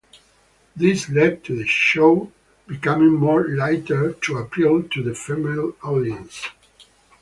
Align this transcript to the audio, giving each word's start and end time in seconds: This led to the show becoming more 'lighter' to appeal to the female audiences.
This 0.75 1.09
led 1.09 1.43
to 1.43 1.55
the 1.55 1.67
show 1.67 2.31
becoming 2.65 3.13
more 3.13 3.47
'lighter' 3.47 4.13
to 4.13 4.37
appeal 4.39 4.81
to 4.81 5.03
the 5.03 5.13
female 5.13 5.75
audiences. 5.83 6.47